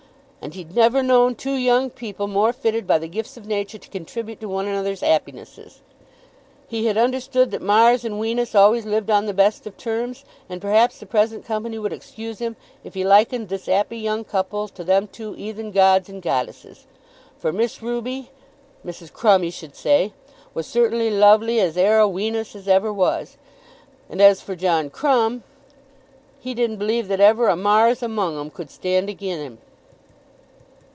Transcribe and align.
"And 0.43 0.55
he'd 0.55 0.73
never 0.73 1.03
known 1.03 1.35
two 1.35 1.53
young 1.53 1.91
people 1.91 2.25
more 2.25 2.51
fitted 2.51 2.87
by 2.87 2.97
the 2.97 3.07
gifts 3.07 3.37
of 3.37 3.45
nature 3.45 3.77
to 3.77 3.89
contribute 3.89 4.39
to 4.39 4.49
one 4.49 4.65
another's 4.67 5.03
'appinesses. 5.03 5.81
He 6.67 6.87
had 6.87 6.97
understood 6.97 7.51
that 7.51 7.61
Mars 7.61 8.03
and 8.03 8.19
Wenus 8.19 8.55
always 8.55 8.83
lived 8.87 9.11
on 9.11 9.27
the 9.27 9.35
best 9.35 9.67
of 9.67 9.77
terms, 9.77 10.25
and 10.49 10.59
perhaps 10.59 10.97
the 10.99 11.05
present 11.05 11.45
company 11.45 11.77
would 11.77 11.93
excuse 11.93 12.39
him 12.39 12.55
if 12.83 12.95
he 12.95 13.03
likened 13.03 13.49
this 13.49 13.69
'appy 13.69 13.99
young 13.99 14.23
couple 14.23 14.67
to 14.69 14.83
them 14.83 15.05
two 15.07 15.35
'eathen 15.35 15.69
gods 15.71 16.09
and 16.09 16.23
goddesses. 16.23 16.87
For 17.37 17.53
Miss 17.53 17.83
Ruby, 17.83 18.31
Mrs. 18.83 19.13
Crumb 19.13 19.43
he 19.43 19.51
should 19.51 19.75
say, 19.75 20.11
was 20.55 20.65
certainly 20.65 21.11
lovely 21.11 21.59
as 21.59 21.77
ere 21.77 21.99
a 22.01 22.07
Wenus 22.07 22.55
as 22.55 22.67
ever 22.67 22.91
was; 22.91 23.37
and 24.09 24.19
as 24.19 24.41
for 24.41 24.55
John 24.55 24.89
Crumb, 24.89 25.43
he 26.39 26.55
didn't 26.55 26.77
believe 26.77 27.09
that 27.09 27.19
ever 27.21 27.47
a 27.47 27.55
Mars 27.55 28.01
among 28.01 28.39
'em 28.39 28.49
could 28.49 28.71
stand 28.71 29.07
again 29.07 29.37
him. 29.37 29.57